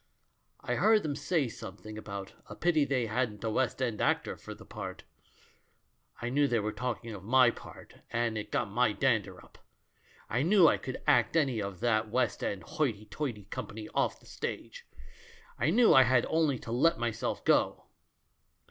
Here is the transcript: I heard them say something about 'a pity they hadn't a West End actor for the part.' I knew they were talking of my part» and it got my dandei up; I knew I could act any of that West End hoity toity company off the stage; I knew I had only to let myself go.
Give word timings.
I 0.61 0.77
heard 0.77 1.03
them 1.03 1.15
say 1.15 1.47
something 1.47 1.95
about 1.95 2.33
'a 2.47 2.55
pity 2.55 2.85
they 2.85 3.05
hadn't 3.05 3.43
a 3.43 3.51
West 3.51 3.83
End 3.83 4.01
actor 4.01 4.35
for 4.35 4.55
the 4.55 4.65
part.' 4.65 5.03
I 6.23 6.29
knew 6.29 6.47
they 6.47 6.59
were 6.59 6.71
talking 6.71 7.13
of 7.13 7.23
my 7.23 7.51
part» 7.51 7.99
and 8.09 8.35
it 8.35 8.49
got 8.51 8.67
my 8.67 8.93
dandei 8.95 9.37
up; 9.43 9.59
I 10.27 10.41
knew 10.41 10.67
I 10.67 10.77
could 10.77 11.03
act 11.05 11.35
any 11.37 11.59
of 11.61 11.81
that 11.81 12.09
West 12.09 12.43
End 12.43 12.63
hoity 12.63 13.05
toity 13.11 13.43
company 13.51 13.89
off 13.93 14.19
the 14.19 14.25
stage; 14.25 14.87
I 15.59 15.69
knew 15.69 15.93
I 15.93 16.01
had 16.01 16.25
only 16.31 16.57
to 16.57 16.71
let 16.71 16.97
myself 16.97 17.45
go. 17.45 17.85